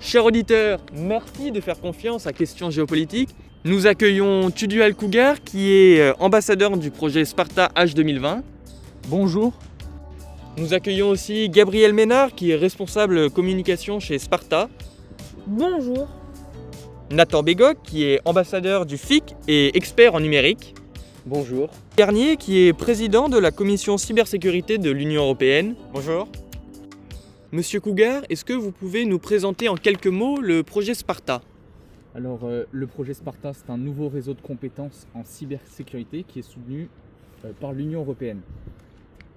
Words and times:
Chers 0.00 0.24
auditeurs, 0.24 0.80
merci 0.94 1.50
de 1.50 1.60
faire 1.60 1.80
confiance 1.80 2.26
à 2.26 2.32
Questions 2.32 2.70
Géopolitiques. 2.70 3.30
Nous 3.64 3.88
accueillons 3.88 4.50
Tudual 4.50 4.94
Cougar 4.94 5.42
qui 5.42 5.72
est 5.72 6.00
euh, 6.00 6.12
ambassadeur 6.20 6.76
du 6.76 6.92
projet 6.92 7.24
Sparta 7.24 7.70
H 7.74 7.94
2020. 7.94 8.42
Bonjour. 9.08 9.52
Nous 10.56 10.72
accueillons 10.72 11.08
aussi 11.10 11.48
Gabriel 11.48 11.92
Ménard 11.92 12.34
qui 12.34 12.52
est 12.52 12.56
responsable 12.56 13.28
communication 13.28 13.98
chez 13.98 14.18
Sparta. 14.18 14.68
Bonjour. 15.48 16.06
Nathan 17.10 17.42
Bégoc 17.42 17.78
qui 17.82 18.04
est 18.04 18.20
ambassadeur 18.24 18.86
du 18.86 18.98
FIC 18.98 19.34
et 19.48 19.76
expert 19.76 20.14
en 20.14 20.20
numérique. 20.20 20.74
Bonjour. 21.26 21.70
Garnier 21.96 22.36
qui 22.36 22.60
est 22.60 22.72
président 22.72 23.28
de 23.28 23.36
la 23.36 23.50
commission 23.50 23.98
cybersécurité 23.98 24.78
de 24.78 24.90
l'Union 24.90 25.22
européenne. 25.22 25.74
Bonjour. 25.92 26.28
Monsieur 27.50 27.80
Cougar, 27.80 28.24
est-ce 28.28 28.44
que 28.44 28.52
vous 28.52 28.72
pouvez 28.72 29.06
nous 29.06 29.18
présenter 29.18 29.70
en 29.70 29.74
quelques 29.76 30.06
mots 30.06 30.38
le 30.38 30.62
projet 30.62 30.92
Sparta? 30.92 31.40
Alors, 32.14 32.40
euh, 32.44 32.64
le 32.72 32.86
projet 32.86 33.14
Sparta, 33.14 33.54
c'est 33.54 33.70
un 33.70 33.78
nouveau 33.78 34.10
réseau 34.10 34.34
de 34.34 34.42
compétences 34.42 35.06
en 35.14 35.24
cybersécurité 35.24 36.24
qui 36.24 36.40
est 36.40 36.42
soutenu 36.42 36.90
euh, 37.46 37.52
par 37.58 37.72
l'Union 37.72 38.00
européenne. 38.00 38.42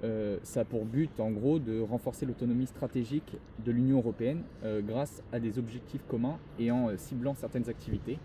Euh, 0.03 0.39
ça 0.43 0.59
a 0.59 0.65
pour 0.65 0.83
but, 0.83 1.09
en 1.21 1.31
gros, 1.31 1.57
de 1.57 1.79
renforcer 1.79 2.25
l'autonomie 2.25 2.67
stratégique 2.67 3.37
de 3.65 3.71
l'Union 3.71 3.99
européenne 3.99 4.41
grâce 4.85 5.23
à 5.31 5.39
des 5.39 5.57
objectifs 5.57 6.01
communs 6.09 6.37
et 6.59 6.69
en 6.69 6.89
ciblant 6.97 7.33
certaines 7.33 7.69
activités, 7.69 8.17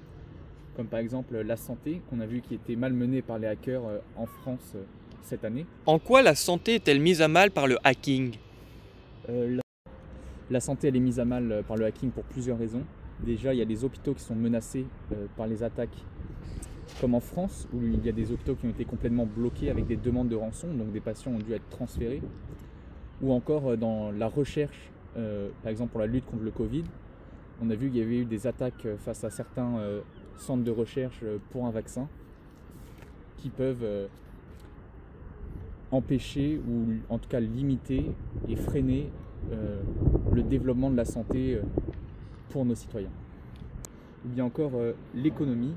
comme 0.75 0.89
par 0.89 0.99
exemple 0.99 1.37
la 1.37 1.57
santé, 1.57 2.01
qu'on 2.11 2.19
a 2.19 2.27
vu 2.27 2.41
qui 2.41 2.55
était 2.55 2.75
malmenée 2.75 3.23
par 3.23 3.39
les 3.39 3.47
hackers 3.47 3.83
en 4.17 4.27
France 4.27 4.75
cette 5.23 5.45
année. 5.45 5.65
En 5.85 6.01
quoi 6.01 6.23
la 6.23 6.35
santé 6.35 6.75
est-elle 6.75 6.99
mise 6.99 7.23
à 7.23 7.29
mal 7.29 7.53
par 7.53 7.69
le 7.69 7.77
hacking? 7.85 8.35
Euh, 9.29 9.59
la, 10.51 10.61
santé, 10.61 10.89
elle 10.89 10.97
est 10.97 11.01
mise 11.01 11.21
à 11.21 11.25
mal 11.25 11.51
euh, 11.51 11.63
par 11.63 11.77
le 11.77 11.85
hacking 11.85 12.11
pour 12.11 12.25
plusieurs 12.25 12.59
raisons. 12.59 12.83
Déjà, 13.25 13.55
il 13.55 13.59
y 13.59 13.63
a 13.63 13.67
des 13.67 13.85
hôpitaux 13.85 14.15
qui 14.15 14.23
sont 14.23 14.35
menacés 14.35 14.87
euh, 15.13 15.27
par 15.37 15.47
les 15.47 15.63
attaques, 15.63 15.97
comme 17.01 17.15
en 17.15 17.21
France, 17.21 17.67
où 17.73 17.81
il 17.83 18.05
y 18.05 18.09
a 18.09 18.13
des 18.13 18.33
hôpitaux 18.33 18.55
qui 18.55 18.67
ont 18.67 18.71
été 18.71 18.85
complètement 18.85 19.27
bloqués 19.27 19.71
avec 19.71 19.87
des 19.87 19.97
demandes 19.97 20.29
de 20.29 20.37
rançon, 20.37 20.69
donc 20.75 20.93
des 20.93 21.01
patients 21.01 21.33
ont 21.33 21.39
dû 21.39 21.53
être 21.53 21.69
transférés. 21.69 22.23
Ou 23.23 23.33
encore 23.33 23.71
euh, 23.71 23.77
dans 23.77 24.11
la 24.13 24.29
recherche, 24.29 24.91
par 25.63 25.71
exemple 25.71 25.93
pour 25.93 26.01
la 26.01 26.07
lutte 26.07 26.27
contre 26.27 26.43
le 26.43 26.51
Covid, 26.51 26.85
on 27.63 27.71
a 27.71 27.75
vu 27.75 27.89
qu'il 27.89 28.01
y 28.01 28.03
avait 28.03 28.19
eu 28.19 28.25
des 28.27 28.47
attaques 28.47 28.87
face 28.99 29.25
à 29.25 29.31
certains 29.31 29.81
centres 30.37 30.63
de 30.63 30.71
recherche 30.71 31.25
pour 31.51 31.65
un 31.65 31.71
vaccin 31.71 32.07
qui 33.39 33.49
peuvent 33.49 34.09
empêcher 35.91 36.61
ou 36.69 36.97
en 37.09 37.17
tout 37.17 37.31
cas 37.31 37.41
limiter 37.41 38.11
et 38.47 38.57
freiner 38.57 39.11
euh, 39.53 39.81
le 40.33 40.43
développement 40.43 40.91
de 40.91 40.97
la 40.97 41.05
santé 41.05 41.55
euh, 41.55 41.63
pour 42.51 42.65
nos 42.65 42.75
citoyens. 42.75 43.11
Ou 44.25 44.29
bien 44.29 44.45
encore 44.45 44.73
euh, 44.75 44.93
l'économie, 45.15 45.75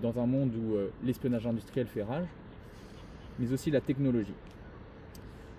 dans 0.00 0.18
un 0.18 0.24
monde 0.24 0.50
où 0.56 0.76
l'espionnage 1.04 1.46
industriel 1.46 1.86
fait 1.86 2.02
rage, 2.02 2.26
mais 3.38 3.52
aussi 3.52 3.70
la 3.70 3.82
technologie. 3.82 4.32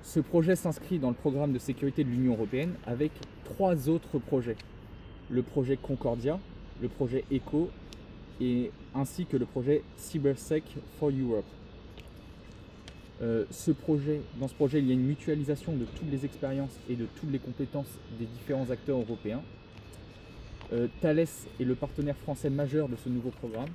Ce 0.01 0.19
projet 0.19 0.55
s'inscrit 0.55 0.97
dans 0.97 1.09
le 1.09 1.15
programme 1.15 1.53
de 1.53 1.59
sécurité 1.59 2.03
de 2.03 2.09
l'Union 2.09 2.33
européenne 2.33 2.73
avec 2.87 3.11
trois 3.43 3.87
autres 3.87 4.17
projets. 4.17 4.55
Le 5.29 5.43
projet 5.43 5.77
Concordia, 5.77 6.39
le 6.81 6.89
projet 6.89 7.23
ECHO 7.31 7.69
et 8.41 8.71
ainsi 8.95 9.27
que 9.27 9.37
le 9.37 9.45
projet 9.45 9.83
CyberSec 9.95 10.63
for 10.97 11.11
Europe. 11.11 11.45
Euh, 13.21 13.45
ce 13.49 13.71
projet, 13.71 14.21
dans 14.39 14.47
ce 14.47 14.53
projet, 14.53 14.79
il 14.79 14.87
y 14.87 14.91
a 14.91 14.93
une 14.93 15.05
mutualisation 15.05 15.73
de 15.73 15.85
toutes 15.85 16.11
les 16.11 16.25
expériences 16.25 16.77
et 16.89 16.95
de 16.95 17.05
toutes 17.15 17.31
les 17.31 17.39
compétences 17.39 17.87
des 18.19 18.25
différents 18.25 18.69
acteurs 18.69 18.99
européens. 18.99 19.41
Euh, 20.73 20.87
Thales 21.01 21.19
est 21.19 21.63
le 21.63 21.75
partenaire 21.75 22.17
français 22.17 22.49
majeur 22.49 22.89
de 22.89 22.95
ce 22.97 23.07
nouveau 23.07 23.29
programme. 23.29 23.69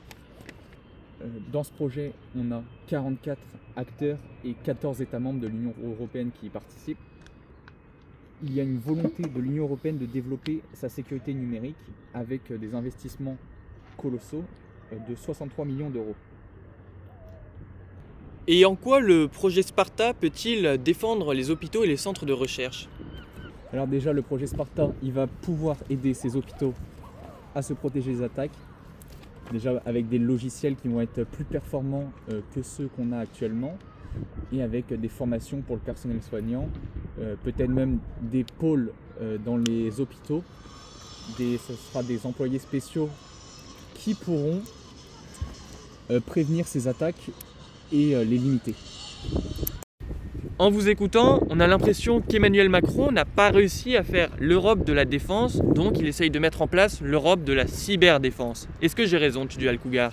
Euh, 1.23 1.29
dans 1.53 1.65
ce 1.65 1.73
projet, 1.73 2.13
on 2.37 2.53
a 2.53 2.63
44 2.89 3.41
acteurs 3.77 4.19
et 4.45 4.53
14 4.53 5.01
États 5.01 5.21
membres 5.21 5.41
de 5.41 5.47
l'Union 5.47 5.75
européenne 5.85 6.31
qui 6.39 6.47
y 6.47 6.51
participent. 6.51 6.99
Il 8.43 8.55
y 8.55 8.61
a 8.61 8.63
une 8.63 8.79
volonté 8.79 9.23
de 9.23 9.41
l'Union 9.41 9.65
européenne 9.65 9.99
de 9.99 10.07
développer 10.07 10.63
sa 10.75 10.89
sécurité 10.89 11.33
numérique 11.33 11.77
avec 12.15 12.51
des 12.53 12.75
investissements 12.75 13.37
colossaux 13.97 14.45
de 15.09 15.15
63 15.15 15.67
millions 15.67 15.91
d'euros. 15.91 16.17
Et 18.49 18.65
en 18.65 18.75
quoi 18.75 19.01
le 19.01 19.29
projet 19.29 19.63
Sparta 19.63 20.15
peut-il 20.15 20.79
défendre 20.83 21.35
les 21.35 21.51
hôpitaux 21.51 21.85
et 21.85 21.87
les 21.87 21.99
centres 21.99 22.25
de 22.25 22.33
recherche 22.33 22.89
Alors 23.73 23.87
déjà, 23.87 24.13
le 24.13 24.23
projet 24.23 24.47
Sparta, 24.47 24.91
il 25.03 25.13
va 25.13 25.27
pouvoir 25.27 25.77
aider 25.91 26.15
ces 26.15 26.37
hôpitaux 26.37 26.73
à 27.55 27.61
se 27.61 27.75
protéger 27.75 28.15
des 28.15 28.23
attaques. 28.23 28.57
Déjà 29.53 29.83
avec 29.85 30.09
des 30.09 30.19
logiciels 30.19 30.77
qui 30.77 30.89
vont 30.89 31.01
être 31.01 31.25
plus 31.25 31.45
performants 31.45 32.11
euh, 32.33 32.41
que 32.55 32.63
ceux 32.63 32.89
qu'on 32.97 33.13
a 33.13 33.19
actuellement 33.19 33.77
et 34.53 34.63
avec 34.63 34.93
des 34.93 35.09
formations 35.09 35.61
pour 35.61 35.77
le 35.77 35.83
personnel 35.83 36.23
soignant, 36.23 36.69
euh, 37.21 37.35
peut-être 37.43 37.71
même 37.71 37.99
des 38.23 38.45
pôles 38.45 38.93
euh, 39.21 39.39
dans 39.39 39.57
les 39.57 40.01
hôpitaux. 40.01 40.43
Ce 41.37 41.75
sera 41.75 42.03
des 42.03 42.27
employés 42.27 42.59
spéciaux 42.59 43.09
qui 43.95 44.15
pourront 44.15 44.63
prévenir 46.27 46.67
ces 46.67 46.89
attaques 46.89 47.31
et 47.93 48.15
euh, 48.15 48.25
les 48.25 48.39
limiter. 48.39 48.75
En 50.59 50.71
vous 50.71 50.89
écoutant, 50.89 51.41
on 51.49 51.59
a 51.59 51.67
l'impression 51.67 52.21
qu'Emmanuel 52.21 52.69
Macron 52.69 53.13
n'a 53.13 53.25
pas 53.25 53.51
réussi 53.51 53.97
à 53.97 54.03
faire 54.03 54.31
l'Europe 54.39 54.85
de 54.85 54.93
la 54.93 55.07
défense, 55.07 55.57
donc 55.57 55.99
il 55.99 56.07
essaye 56.07 56.31
de 56.31 56.39
mettre 56.39 56.61
en 56.61 56.67
place 56.67 57.01
l'Europe 57.01 57.45
de 57.45 57.55
la 57.55 57.67
cyberdéfense. 57.67 58.69
Est-ce 58.83 58.95
que 58.95 59.07
j'ai 59.07 59.17
raison, 59.17 59.47
Tudual 59.47 59.79
Cougar? 59.79 60.13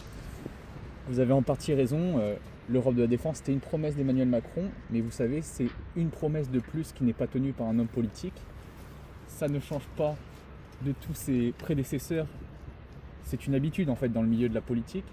Vous 1.10 1.20
avez 1.20 1.34
en 1.34 1.42
partie 1.42 1.74
raison. 1.74 2.20
euh, 2.20 2.36
L'Europe 2.70 2.96
de 2.96 3.02
la 3.02 3.08
défense, 3.08 3.38
c'était 3.38 3.54
une 3.54 3.62
promesse 3.62 3.96
d'Emmanuel 3.96 4.28
Macron, 4.28 4.66
mais 4.90 5.00
vous 5.00 5.12
savez, 5.12 5.42
c'est 5.42 5.68
une 5.96 6.10
promesse 6.10 6.52
de 6.52 6.60
plus 6.60 6.92
qui 6.92 7.06
n'est 7.06 7.14
pas 7.14 7.28
tenue 7.28 7.54
par 7.54 7.68
un 7.68 7.80
homme 7.80 7.88
politique. 7.88 8.34
Ça 9.28 9.48
ne 9.48 9.60
change 9.62 9.88
pas 9.96 10.16
de 10.86 10.92
tous 10.92 11.14
ses 11.14 11.54
prédécesseurs. 11.58 12.28
C'est 13.24 13.48
une 13.48 13.56
habitude 13.56 13.90
en 13.90 13.96
fait 13.96 14.10
dans 14.10 14.22
le 14.22 14.28
milieu 14.28 14.50
de 14.50 14.54
la 14.54 14.60
politique. 14.60 15.06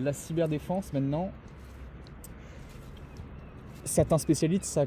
La 0.00 0.12
cyberdéfense 0.12 0.92
maintenant, 0.92 1.30
certains 3.84 4.18
spécialistes, 4.18 4.80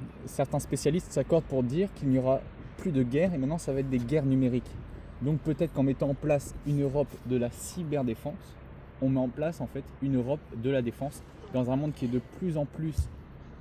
s'accordent 1.11 1.43
pour 1.45 1.63
dire 1.63 1.89
qu'il 1.95 2.09
n'y 2.09 2.19
aura 2.19 2.41
plus 2.77 2.91
de 2.91 3.03
guerre 3.03 3.33
et 3.33 3.37
maintenant 3.37 3.57
ça 3.57 3.73
va 3.73 3.79
être 3.79 3.89
des 3.89 3.99
guerres 3.99 4.25
numériques. 4.25 4.71
Donc 5.21 5.39
peut-être 5.39 5.73
qu'en 5.73 5.83
mettant 5.83 6.09
en 6.09 6.13
place 6.13 6.53
une 6.67 6.81
Europe 6.83 7.07
de 7.27 7.37
la 7.37 7.49
cyberdéfense, 7.51 8.55
on 9.01 9.09
met 9.09 9.19
en 9.19 9.29
place 9.29 9.61
en 9.61 9.67
fait 9.67 9.83
une 10.01 10.17
Europe 10.17 10.39
de 10.55 10.69
la 10.69 10.81
défense 10.81 11.21
dans 11.53 11.71
un 11.71 11.75
monde 11.75 11.93
qui 11.93 12.05
est 12.05 12.09
de 12.09 12.21
plus 12.39 12.57
en 12.57 12.65
plus 12.65 12.95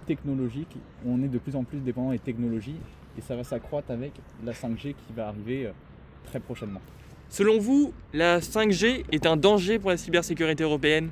technologique, 0.07 0.77
on 1.07 1.23
est 1.23 1.29
de 1.29 1.39
plus 1.39 1.55
en 1.55 1.65
plus 1.65 1.79
dépendant 1.79 2.11
des 2.11 2.19
technologies 2.19 2.77
et 3.17 3.21
ça 3.21 3.37
va 3.37 3.45
s'accroître 3.45 3.91
avec 3.91 4.13
la 4.45 4.53
5G 4.53 4.95
qui 4.95 5.13
va 5.15 5.29
arriver 5.29 5.67
euh, 5.67 5.73
très 6.25 6.41
prochainement. 6.41 6.81
Selon 7.29 7.59
vous, 7.59 7.93
la 8.13 8.41
5G 8.41 9.05
est 9.11 9.27
un 9.27 9.37
danger 9.37 9.79
pour 9.79 9.91
la 9.91 9.97
cybersécurité 9.97 10.65
européenne? 10.65 11.11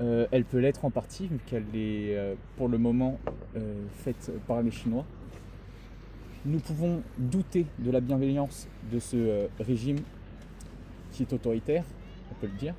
Euh, 0.00 0.26
elle 0.30 0.44
peut 0.44 0.58
l'être 0.58 0.84
en 0.84 0.90
partie 0.90 1.26
vu 1.28 1.38
qu'elle 1.46 1.66
est 1.74 2.16
euh, 2.16 2.34
pour 2.56 2.68
le 2.68 2.78
moment 2.78 3.18
euh, 3.56 3.84
faite 3.98 4.30
par 4.46 4.62
les 4.62 4.70
Chinois. 4.70 5.04
Nous 6.44 6.58
pouvons 6.58 7.02
douter 7.18 7.66
de 7.78 7.90
la 7.90 8.00
bienveillance 8.00 8.68
de 8.90 8.98
ce 8.98 9.46
régime 9.60 9.98
qui 11.12 11.22
est 11.22 11.32
autoritaire, 11.32 11.84
on 12.32 12.34
peut 12.34 12.48
le 12.48 12.58
dire. 12.58 12.74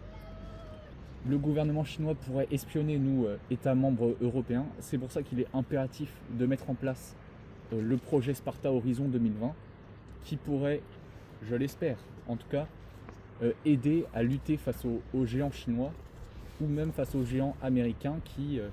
Le 1.30 1.38
gouvernement 1.38 1.86
chinois 1.86 2.16
pourrait 2.16 2.50
espionner 2.52 2.98
nous, 2.98 3.26
États 3.50 3.74
membres 3.74 4.18
européens. 4.22 4.66
C'est 4.80 4.98
pour 4.98 5.14
ça 5.14 5.24
qu'il 5.24 5.40
est 5.40 5.48
impératif 5.54 6.12
de 6.38 6.46
mettre 6.46 6.70
en 6.70 6.74
place 6.74 7.16
le 7.72 7.96
projet 7.96 8.34
Sparta 8.34 8.70
Horizon 8.70 9.08
2020 9.08 9.54
qui 10.26 10.36
pourrait, 10.36 10.82
je 11.48 11.56
l'espère 11.56 11.98
en 12.28 12.36
tout 12.36 12.48
cas, 12.52 12.68
aider 13.64 14.04
à 14.14 14.24
lutter 14.24 14.58
face 14.58 14.84
aux 14.86 15.26
géants 15.26 15.52
chinois 15.52 15.94
ou 16.62 16.68
même 16.68 16.92
face 16.92 17.16
aux 17.16 17.26
géants 17.26 17.56
américains 17.62 18.16
qui, 18.24 18.60
euh, 18.60 18.70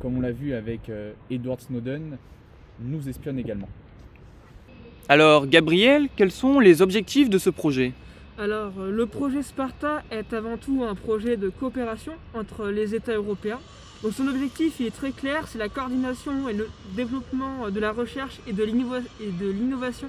comme 0.00 0.18
on 0.18 0.20
l'a 0.20 0.32
vu 0.32 0.54
avec 0.54 0.88
euh, 0.88 1.12
Edward 1.30 1.60
Snowden, 1.60 2.18
nous 2.80 3.08
espionnent 3.08 3.38
également. 3.38 3.68
Alors, 5.08 5.46
Gabriel, 5.46 6.08
quels 6.16 6.30
sont 6.30 6.60
les 6.60 6.82
objectifs 6.82 7.30
de 7.30 7.38
ce 7.38 7.50
projet? 7.50 7.92
Alors, 8.38 8.72
euh, 8.78 8.92
le 8.92 9.06
projet 9.06 9.42
Sparta 9.42 10.02
est 10.10 10.32
avant 10.32 10.58
tout 10.58 10.84
un 10.84 10.94
projet 10.94 11.36
de 11.36 11.48
coopération 11.48 12.12
entre 12.34 12.68
les 12.68 12.94
États 12.94 13.14
européens. 13.14 13.58
Donc, 14.02 14.12
son 14.12 14.28
objectif 14.28 14.78
il 14.78 14.86
est 14.86 14.94
très 14.94 15.10
clair, 15.10 15.48
c'est 15.48 15.58
la 15.58 15.68
coordination 15.68 16.48
et 16.48 16.52
le 16.52 16.68
développement 16.94 17.68
de 17.68 17.80
la 17.80 17.90
recherche 17.90 18.38
et 18.46 18.52
de 18.52 18.62
l'innova- 18.62 19.00
et 19.20 19.30
de 19.30 19.50
l'innovation 19.50 20.08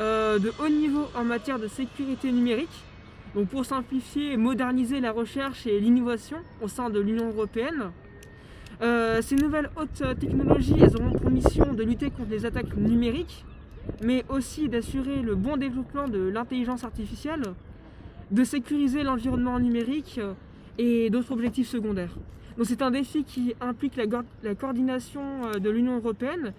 euh, 0.00 0.38
de 0.38 0.52
haut 0.58 0.68
niveau 0.68 1.06
en 1.14 1.24
matière 1.24 1.58
de 1.58 1.68
sécurité 1.68 2.30
numérique. 2.30 2.68
Pour 3.50 3.64
simplifier 3.64 4.32
et 4.32 4.36
moderniser 4.36 5.00
la 5.00 5.12
recherche 5.12 5.66
et 5.66 5.78
l'innovation 5.78 6.38
au 6.60 6.68
sein 6.68 6.90
de 6.90 6.98
l'Union 6.98 7.28
européenne. 7.28 7.90
Euh, 8.82 9.22
ces 9.22 9.36
nouvelles 9.36 9.70
hautes 9.76 10.02
technologies, 10.18 10.82
auront 10.96 11.12
pour 11.12 11.30
mission 11.30 11.72
de 11.72 11.82
lutter 11.84 12.10
contre 12.10 12.30
les 12.30 12.44
attaques 12.46 12.76
numériques 12.76 13.44
mais 14.02 14.24
aussi 14.28 14.68
d'assurer 14.68 15.20
le 15.22 15.34
bon 15.34 15.56
développement 15.56 16.08
de 16.08 16.18
l'intelligence 16.18 16.84
artificielle, 16.84 17.42
de 18.30 18.44
sécuriser 18.44 19.02
l'environnement 19.02 19.58
numérique 19.58 20.18
euh, 20.18 20.32
et 20.78 21.10
d'autres 21.10 21.32
objectifs 21.32 21.68
secondaires. 21.68 22.16
C'est 22.62 22.82
un 22.82 22.90
défi 22.90 23.24
qui 23.24 23.54
implique 23.60 23.96
la, 23.96 24.04
la 24.42 24.54
coordination 24.54 25.46
euh, 25.46 25.58
de 25.58 25.70
l'Union 25.70 25.96
européenne 25.96 26.52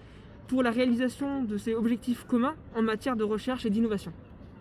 pour 0.47 0.63
la 0.63 0.71
réalisation 0.71 1.43
de 1.43 1.57
ces 1.57 1.73
objectifs 1.73 2.25
communs 2.25 2.55
en 2.75 2.81
matière 2.81 3.15
de 3.15 3.23
recherche 3.23 3.65
et 3.65 3.69
d'innovation. 3.69 4.11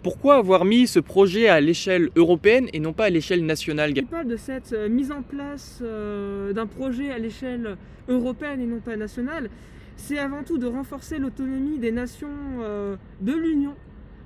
Pourquoi 0.03 0.37
avoir 0.37 0.65
mis 0.65 0.87
ce 0.87 1.01
projet 1.01 1.49
à 1.49 1.61
l'échelle 1.61 2.11
européenne 2.17 2.69
et 2.73 2.81
non 2.81 2.93
pas 2.93 3.05
à 3.05 3.11
l'échelle 3.11 3.45
nationale 3.45 3.93
de 3.93 4.37
cette 4.37 4.73
euh, 4.73 4.89
mise 4.89 5.13
en 5.13 5.23
place 5.23 5.83
d'un 5.83 6.67
projet 6.67 7.11
à 7.11 7.19
l'échelle 7.19 7.77
européenne 8.09 8.61
et 8.61 8.67
non 8.67 8.81
pas 8.81 8.97
nationale. 8.97 9.51
C'est 9.97 10.19
avant 10.19 10.43
tout 10.43 10.59
de 10.59 10.67
renforcer 10.67 11.19
l'autonomie 11.19 11.79
des 11.79 11.93
nations 11.93 12.29
de 13.21 13.33
l'Union 13.33 13.75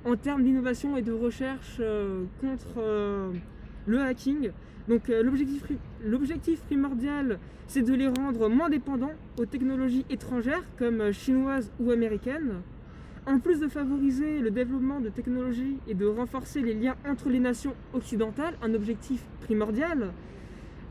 en 0.05 0.15
termes 0.15 0.43
d'innovation 0.43 0.95
et 0.95 1.01
de 1.01 1.11
recherche 1.11 1.77
euh, 1.79 2.23
contre 2.39 2.75
euh, 2.77 3.31
le 3.87 4.01
hacking. 4.01 4.51
Donc 4.87 5.09
euh, 5.09 5.23
l'objectif 6.03 6.61
primordial, 6.61 7.39
c'est 7.67 7.81
de 7.81 7.93
les 7.93 8.07
rendre 8.07 8.47
moins 8.47 8.69
dépendants 8.69 9.13
aux 9.37 9.45
technologies 9.45 10.05
étrangères 10.11 10.63
comme 10.77 11.11
chinoises 11.11 11.71
ou 11.79 11.89
américaines. 11.89 12.61
En 13.27 13.39
plus 13.39 13.59
de 13.59 13.67
favoriser 13.67 14.39
le 14.39 14.51
développement 14.51 14.99
de 14.99 15.09
technologies 15.09 15.77
et 15.87 15.93
de 15.95 16.05
renforcer 16.05 16.61
les 16.61 16.73
liens 16.73 16.95
entre 17.09 17.29
les 17.29 17.39
nations 17.39 17.73
occidentales, 17.93 18.55
un 18.61 18.73
objectif 18.73 19.23
primordial, 19.41 20.11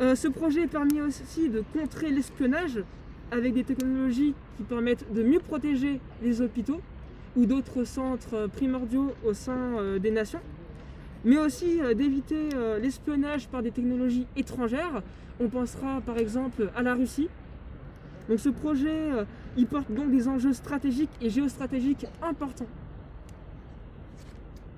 ce 0.01 0.27
projet 0.27 0.67
permet 0.67 1.01
aussi 1.01 1.49
de 1.49 1.63
contrer 1.73 2.11
l'espionnage 2.11 2.83
avec 3.31 3.55
des 3.55 3.65
technologies 3.65 4.35
qui 4.57 4.63
permettent 4.63 5.13
de 5.13 5.23
mieux 5.23 5.41
protéger 5.41 6.01
les 6.23 6.41
hôpitaux 6.41 6.81
ou 7.37 7.47
d'autres 7.47 7.85
centres 7.85 8.49
primordiaux 8.53 9.13
au 9.25 9.33
sein 9.33 9.77
euh, 9.79 9.99
des 9.99 10.11
nations, 10.11 10.41
mais 11.25 11.37
aussi 11.39 11.81
euh, 11.81 11.95
d'éviter 11.95 12.51
euh, 12.55 12.79
l'espionnage 12.79 13.49
par 13.49 13.63
des 13.63 13.73
technologies 13.73 14.27
étrangères. 14.37 15.03
On 15.41 15.49
pensera 15.49 16.01
par 16.01 16.19
exemple 16.19 16.71
à 16.77 16.83
la 16.83 16.95
Russie. 16.95 17.29
Donc 18.29 18.39
ce 18.39 18.49
projet, 18.49 19.11
il 19.57 19.67
porte 19.67 19.91
donc 19.93 20.11
des 20.11 20.29
enjeux 20.29 20.53
stratégiques 20.53 21.11
et 21.21 21.31
géostratégiques 21.31 22.07
importants. 22.23 22.67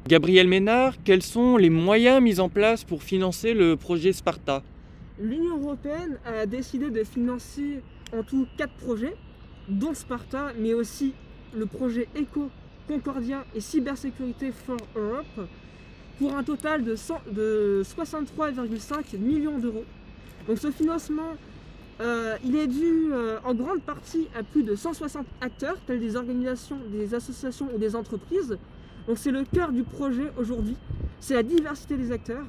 Gabriel 0.06 0.46
Ménard, 0.46 0.94
quels 1.02 1.22
sont 1.22 1.56
les 1.56 1.70
moyens 1.70 2.22
mis 2.22 2.38
en 2.38 2.48
place 2.48 2.84
pour 2.84 3.02
financer 3.02 3.54
le 3.54 3.76
projet 3.76 4.12
Sparta? 4.12 4.62
L'Union 5.18 5.58
européenne 5.58 6.18
a 6.24 6.46
décidé 6.46 6.90
de 6.90 7.02
financer 7.02 7.82
en 8.16 8.22
tout 8.22 8.46
quatre 8.56 8.74
projets, 8.74 9.16
dont 9.68 9.94
Sparta, 9.94 10.52
mais 10.60 10.74
aussi 10.74 11.14
le 11.56 11.66
projet 11.66 12.06
ECO, 12.16 12.50
Concordia 12.86 13.44
et 13.54 13.60
Cybersécurité 13.60 14.52
for 14.52 14.76
Europe 14.94 15.48
pour 16.18 16.36
un 16.36 16.44
total 16.44 16.84
de, 16.84 16.94
de 17.32 17.82
63,5 17.82 19.18
millions 19.18 19.58
d'euros. 19.58 19.84
Donc 20.46 20.58
ce 20.58 20.70
financement, 20.70 21.32
euh, 22.00 22.36
il 22.44 22.56
est 22.56 22.66
dû 22.66 23.08
euh, 23.10 23.38
en 23.44 23.54
grande 23.54 23.80
partie 23.80 24.28
à 24.38 24.42
plus 24.42 24.62
de 24.62 24.74
160 24.74 25.26
acteurs, 25.40 25.76
tels 25.86 26.00
des 26.00 26.16
organisations, 26.16 26.78
des 26.92 27.14
associations 27.14 27.68
ou 27.74 27.78
des 27.78 27.96
entreprises. 27.96 28.58
Donc 29.06 29.18
c'est 29.18 29.30
le 29.30 29.44
cœur 29.44 29.72
du 29.72 29.82
projet 29.82 30.30
aujourd'hui, 30.36 30.76
c'est 31.20 31.34
la 31.34 31.42
diversité 31.42 31.96
des 31.96 32.12
acteurs. 32.12 32.44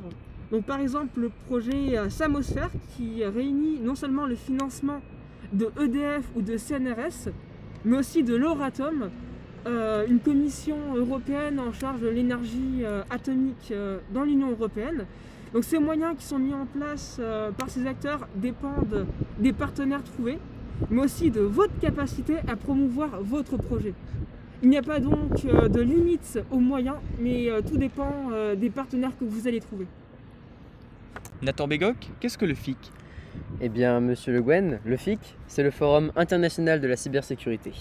Donc 0.52 0.66
par 0.66 0.80
exemple 0.80 1.20
le 1.20 1.32
projet 1.48 1.98
euh, 1.98 2.10
Samosphère 2.10 2.72
qui 2.96 3.24
réunit 3.24 3.80
non 3.80 3.96
seulement 3.96 4.26
le 4.26 4.36
financement 4.36 5.02
de 5.54 5.70
EDF 5.80 6.26
ou 6.36 6.42
de 6.42 6.58
CNRS, 6.58 7.32
mais 7.86 7.98
aussi 7.98 8.24
de 8.24 8.36
l'Euratom, 8.36 9.04
euh, 9.04 9.08
une 10.08 10.20
commission 10.20 10.78
européenne 10.96 11.60
en 11.60 11.74
charge 11.74 12.02
de 12.02 12.08
l'énergie 12.08 12.84
euh, 12.84 13.04
atomique 13.10 13.72
euh, 13.72 14.00
dans 14.14 14.24
l'Union 14.24 14.52
européenne. 14.52 15.06
Donc 15.54 15.64
ces 15.64 15.80
moyens 15.80 16.16
qui 16.18 16.26
sont 16.26 16.40
mis 16.40 16.54
en 16.54 16.66
place 16.66 17.22
par 17.58 17.70
ces 17.70 17.88
acteurs 17.88 18.28
dépendent 18.36 19.06
des 19.40 19.54
partenaires 19.54 20.04
trouvés, 20.04 20.40
mais 20.90 21.04
aussi 21.04 21.32
de 21.32 21.40
votre 21.40 21.80
capacité 21.80 22.36
à 22.50 22.58
promouvoir 22.58 23.22
votre 23.22 23.56
projet. 23.56 23.94
Il 24.62 24.70
n'y 24.70 24.78
a 24.78 24.82
pas 24.82 25.00
donc 25.00 25.46
de 25.46 25.82
limite 25.82 26.38
aux 26.52 26.60
moyens, 26.60 26.98
mais 27.22 27.48
tout 27.66 27.78
dépend 27.78 28.30
des 28.58 28.70
partenaires 28.70 29.18
que 29.18 29.24
vous 29.24 29.48
allez 29.48 29.62
trouver. 29.62 29.88
Nathan 31.42 31.66
Bégoc, 31.66 31.96
qu'est-ce 32.20 32.38
que 32.38 32.46
le 32.46 32.54
FIC 32.54 32.92
eh 33.62 33.70
bien, 33.70 34.00
monsieur 34.00 34.34
Le 34.34 34.42
Guen, 34.42 34.80
le 34.86 34.98
FIC, 34.98 35.20
c'est 35.48 35.64
le 35.64 35.72
Forum 35.72 36.12
international 36.16 36.80
de 36.82 36.88
la 36.88 36.96
cybersécurité. 36.96 37.72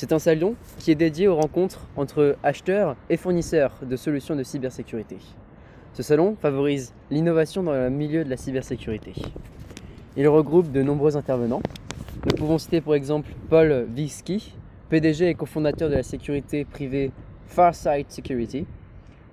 C'est 0.00 0.14
un 0.14 0.18
salon 0.18 0.54
qui 0.78 0.90
est 0.90 0.94
dédié 0.94 1.28
aux 1.28 1.36
rencontres 1.36 1.86
entre 1.94 2.34
acheteurs 2.42 2.96
et 3.10 3.18
fournisseurs 3.18 3.74
de 3.82 3.96
solutions 3.96 4.34
de 4.34 4.42
cybersécurité. 4.42 5.18
Ce 5.92 6.02
salon 6.02 6.38
favorise 6.40 6.94
l'innovation 7.10 7.62
dans 7.62 7.74
le 7.74 7.90
milieu 7.90 8.24
de 8.24 8.30
la 8.30 8.38
cybersécurité. 8.38 9.12
Il 10.16 10.26
regroupe 10.26 10.72
de 10.72 10.82
nombreux 10.82 11.18
intervenants. 11.18 11.60
Nous 12.24 12.34
pouvons 12.34 12.56
citer 12.56 12.80
pour 12.80 12.94
exemple 12.94 13.28
Paul 13.50 13.88
Wiski, 13.94 14.54
PDG 14.88 15.28
et 15.28 15.34
cofondateur 15.34 15.90
de 15.90 15.96
la 15.96 16.02
sécurité 16.02 16.64
privée 16.64 17.12
Farsight 17.48 18.10
Security, 18.10 18.64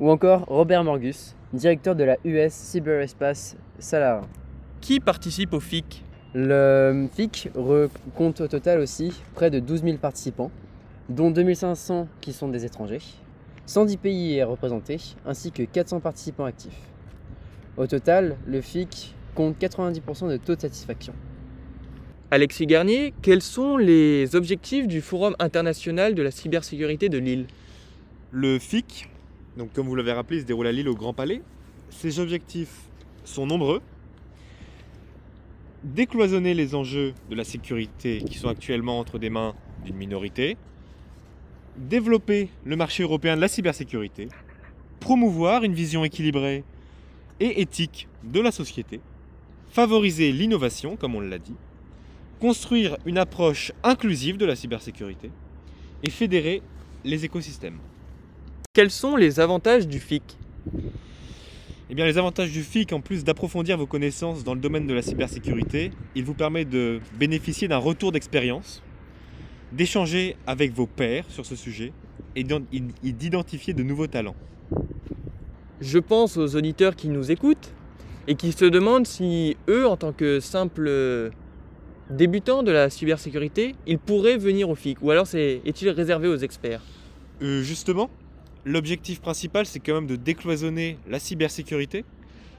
ou 0.01 0.11
encore 0.11 0.43
Robert 0.47 0.83
Morgus, 0.83 1.33
directeur 1.53 1.95
de 1.95 2.03
la 2.03 2.17
US 2.25 2.51
Cyberespace 2.51 3.55
Salara. 3.79 4.23
Qui 4.81 4.99
participe 4.99 5.53
au 5.53 5.61
FIC 5.61 6.03
Le 6.33 7.07
FIC 7.13 7.49
compte 8.15 8.41
au 8.41 8.47
total 8.47 8.79
aussi 8.79 9.13
près 9.33 9.49
de 9.49 9.59
12 9.59 9.83
000 9.83 9.97
participants, 9.97 10.51
dont 11.09 11.31
2500 11.31 12.07
qui 12.21 12.33
sont 12.33 12.49
des 12.49 12.65
étrangers. 12.65 13.01
110 13.65 13.97
pays 13.97 14.35
est 14.35 14.43
représenté, 14.43 14.97
ainsi 15.25 15.51
que 15.51 15.63
400 15.63 15.99
participants 15.99 16.45
actifs. 16.45 16.79
Au 17.77 17.87
total, 17.87 18.37
le 18.45 18.61
FIC 18.61 19.15
compte 19.35 19.57
90% 19.59 20.29
de 20.29 20.37
taux 20.37 20.55
de 20.55 20.61
satisfaction. 20.61 21.13
Alexis 22.29 22.65
Garnier, 22.65 23.13
quels 23.21 23.41
sont 23.41 23.77
les 23.77 24.35
objectifs 24.35 24.87
du 24.87 24.99
Forum 24.99 25.35
international 25.39 26.13
de 26.13 26.21
la 26.21 26.31
cybersécurité 26.31 27.07
de 27.07 27.17
Lille? 27.17 27.47
Le 28.31 28.59
FIC, 28.59 29.09
donc 29.57 29.71
comme 29.71 29.87
vous 29.87 29.95
l'avez 29.95 30.11
rappelé, 30.11 30.41
se 30.41 30.45
déroule 30.45 30.67
à 30.67 30.71
Lille 30.73 30.89
au 30.89 30.95
Grand 30.95 31.13
Palais. 31.13 31.41
Ses 31.89 32.19
objectifs 32.19 32.89
sont 33.23 33.45
nombreux, 33.45 33.81
décloisonner 35.83 36.53
les 36.53 36.75
enjeux 36.75 37.13
de 37.29 37.35
la 37.35 37.43
sécurité 37.43 38.21
qui 38.21 38.37
sont 38.37 38.49
actuellement 38.49 38.99
entre 38.99 39.19
des 39.19 39.29
mains 39.29 39.53
d'une 39.85 39.95
minorité, 39.95 40.57
développer 41.77 42.49
le 42.65 42.75
marché 42.75 43.03
européen 43.03 43.35
de 43.35 43.41
la 43.41 43.47
cybersécurité, 43.47 44.27
promouvoir 44.99 45.63
une 45.63 45.73
vision 45.73 46.03
équilibrée 46.03 46.63
et 47.39 47.61
éthique 47.61 48.07
de 48.23 48.39
la 48.39 48.51
société, 48.51 48.99
favoriser 49.69 50.31
l'innovation, 50.31 50.95
comme 50.95 51.15
on 51.15 51.21
l'a 51.21 51.37
dit, 51.39 51.55
construire 52.39 52.97
une 53.05 53.17
approche 53.17 53.71
inclusive 53.83 54.37
de 54.37 54.45
la 54.45 54.55
cybersécurité 54.55 55.31
et 56.03 56.09
fédérer 56.09 56.61
les 57.03 57.25
écosystèmes. 57.25 57.79
Quels 58.73 58.91
sont 58.91 59.15
les 59.15 59.39
avantages 59.39 59.87
du 59.87 59.99
FIC 59.99 60.37
eh 61.89 61.95
bien, 61.95 62.05
les 62.05 62.17
avantages 62.17 62.51
du 62.51 62.63
FIC, 62.63 62.91
en 62.91 62.99
plus 62.99 63.23
d'approfondir 63.23 63.77
vos 63.77 63.85
connaissances 63.85 64.43
dans 64.43 64.53
le 64.53 64.59
domaine 64.59 64.87
de 64.87 64.93
la 64.93 65.01
cybersécurité, 65.01 65.91
il 66.15 66.25
vous 66.25 66.33
permet 66.33 66.65
de 66.65 66.99
bénéficier 67.17 67.69
d'un 67.69 67.77
retour 67.77 68.11
d'expérience, 68.11 68.83
d'échanger 69.71 70.35
avec 70.45 70.73
vos 70.73 70.85
pairs 70.85 71.23
sur 71.29 71.45
ce 71.45 71.55
sujet 71.55 71.93
et 72.35 72.43
d'identifier 72.43 73.73
de 73.73 73.83
nouveaux 73.83 74.07
talents. 74.07 74.35
Je 75.79 75.99
pense 75.99 76.35
aux 76.35 76.55
auditeurs 76.55 76.95
qui 76.95 77.07
nous 77.07 77.31
écoutent 77.31 77.73
et 78.27 78.35
qui 78.35 78.51
se 78.51 78.65
demandent 78.65 79.07
si 79.07 79.55
eux, 79.69 79.87
en 79.87 79.95
tant 79.95 80.11
que 80.11 80.41
simples 80.41 81.31
débutants 82.09 82.63
de 82.63 82.71
la 82.71 82.89
cybersécurité, 82.89 83.75
ils 83.85 83.99
pourraient 83.99 84.37
venir 84.37 84.69
au 84.69 84.75
FIC 84.75 85.01
ou 85.01 85.11
alors 85.11 85.27
est-il 85.33 85.89
réservé 85.89 86.27
aux 86.27 86.37
experts? 86.37 86.81
Euh, 87.41 87.61
Justement, 87.61 88.09
L'objectif 88.67 89.21
principal, 89.21 89.65
c'est 89.65 89.79
quand 89.79 89.93
même 89.93 90.07
de 90.07 90.17
décloisonner 90.17 90.97
la 91.07 91.19
cybersécurité. 91.19 92.03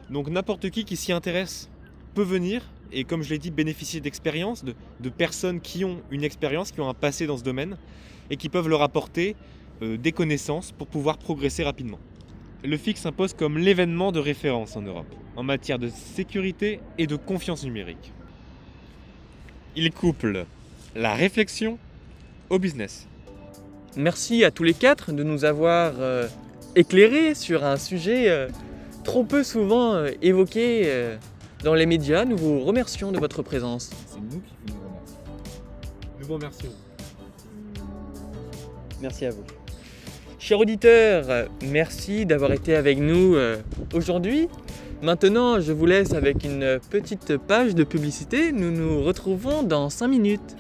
Donc 0.09 0.31
n'importe 0.31 0.71
qui 0.71 0.87
qui 0.87 0.97
s'y 0.97 1.13
intéresse 1.13 1.69
peut 2.15 2.23
venir 2.23 2.63
et 2.93 3.05
comme 3.05 3.23
je 3.23 3.29
l'ai 3.29 3.39
dit, 3.39 3.51
bénéficier 3.51 4.01
d'expériences, 4.01 4.65
de, 4.65 5.09
personnes 5.11 5.61
qui 5.61 5.85
ont 5.85 6.01
une 6.11 6.25
expérience, 6.25 6.73
qui 6.73 6.81
ont 6.81 6.89
un 6.89 6.95
passé 6.95 7.27
dans 7.27 7.37
ce 7.37 7.43
domaine 7.43 7.77
et 8.31 8.37
qui 8.37 8.49
peuvent 8.49 8.69
leur 8.69 8.81
apporter 8.81 9.37
euh, 9.83 9.99
des 9.99 10.13
connaissances 10.13 10.73
pour 10.73 10.87
pouvoir 10.87 11.19
progresser 11.19 11.63
rapidement. 11.63 11.99
Le 12.65 12.79
FIC 12.79 12.97
s'impose 12.97 13.35
comme 13.35 13.59
l'événement 13.59 14.11
de 14.11 14.19
référence 14.19 14.77
en 14.77 14.83
Europe 14.83 15.15
en 15.37 15.43
matière 15.43 15.79
de 15.79 15.89
sécurité 15.89 16.81
et 16.97 17.07
de 17.07 17.17
confiance 17.17 17.65
numérique. 17.65 18.15
Il 19.77 19.93
couple 19.93 20.47
la 20.97 21.15
réflexion 21.15 21.79
au 22.49 22.59
business. 22.59 23.08
Merci 23.97 24.45
à 24.45 24.51
tous 24.51 24.65
les 24.65 24.75
quatre 24.75 25.13
de 25.13 25.23
nous 25.23 25.45
avoir 25.45 25.95
euh, 25.99 26.29
éclairés 26.77 27.35
sur 27.35 27.65
un 27.65 27.77
sujet 27.77 28.29
euh, 28.29 28.49
trop 29.05 29.25
peu 29.25 29.43
souvent 29.43 29.95
euh, 29.95 30.11
évoqué 30.23 30.91
dans 31.65 31.75
les 31.75 31.87
médias. 31.87 32.25
Nous 32.25 32.37
vous 32.37 32.61
remercions 32.61 33.13
de 33.13 33.19
votre 33.19 33.43
présence. 33.43 33.91
C'est 34.07 34.21
nous 34.21 34.41
qui 34.41 34.73
vous 34.73 34.79
remercions. 34.79 35.09
Nous 36.21 36.27
vous 36.27 36.35
remercions. 36.35 36.71
Merci 39.01 39.27
à 39.27 39.31
vous. 39.31 39.45
Chers 40.41 40.61
auditeurs, 40.61 41.49
merci 41.63 42.25
d'avoir 42.25 42.53
été 42.53 42.75
avec 42.75 42.99
nous 42.99 43.35
euh, 43.35 43.57
aujourd'hui. 43.93 44.49
Maintenant, 45.03 45.61
je 45.61 45.73
vous 45.73 45.85
laisse 45.85 46.15
avec 46.15 46.45
une 46.45 46.79
petite 46.91 47.37
page 47.37 47.75
de 47.75 47.85
publicité. 47.85 48.53
Nous 48.53 48.71
nous 48.71 49.03
retrouvons 49.03 49.63
dans 49.63 49.91
5 49.91 50.09
minutes. 50.09 50.57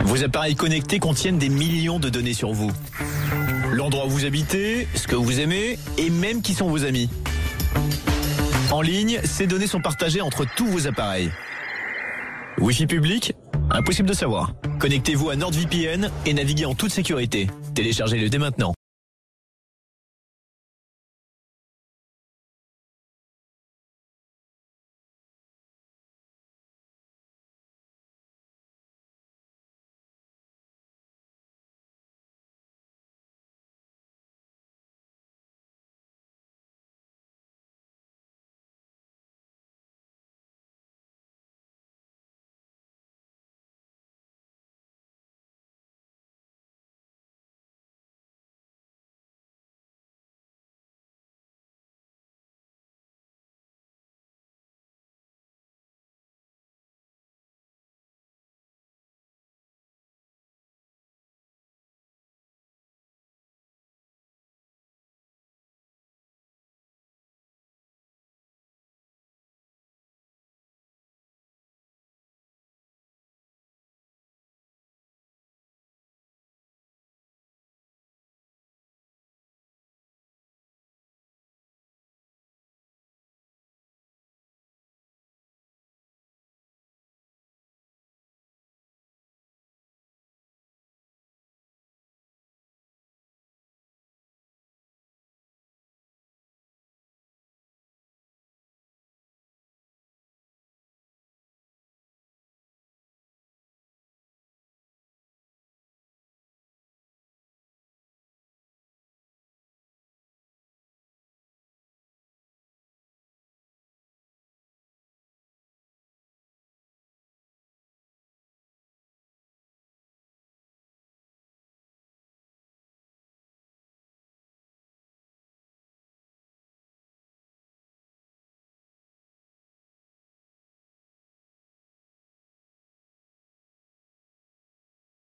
Vos 0.00 0.24
appareils 0.24 0.56
connectés 0.56 0.98
contiennent 0.98 1.38
des 1.38 1.48
millions 1.48 1.98
de 1.98 2.08
données 2.08 2.34
sur 2.34 2.52
vous. 2.52 2.70
L'endroit 3.72 4.06
où 4.06 4.10
vous 4.10 4.24
habitez, 4.24 4.88
ce 4.94 5.06
que 5.06 5.16
vous 5.16 5.40
aimez 5.40 5.78
et 5.98 6.10
même 6.10 6.42
qui 6.42 6.54
sont 6.54 6.68
vos 6.68 6.84
amis. 6.84 7.08
En 8.70 8.82
ligne, 8.82 9.20
ces 9.24 9.46
données 9.46 9.66
sont 9.66 9.80
partagées 9.80 10.20
entre 10.20 10.46
tous 10.56 10.66
vos 10.66 10.86
appareils. 10.86 11.30
Wi-Fi 12.58 12.86
public 12.86 13.34
Impossible 13.70 14.08
de 14.08 14.14
savoir. 14.14 14.52
Connectez-vous 14.78 15.30
à 15.30 15.36
NordVPN 15.36 16.10
et 16.26 16.34
naviguez 16.34 16.66
en 16.66 16.74
toute 16.74 16.90
sécurité. 16.90 17.48
Téléchargez-le 17.74 18.28
dès 18.28 18.38
maintenant. 18.38 18.74